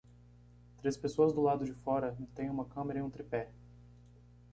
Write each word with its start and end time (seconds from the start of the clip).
Três 0.79 0.97
pessoas 0.97 1.31
do 1.31 1.41
lado 1.41 1.63
de 1.63 1.73
fora 1.73 2.17
tem 2.33 2.49
uma 2.49 2.65
câmera 2.65 2.97
em 2.97 3.01
um 3.03 3.09
tripé. 3.11 3.51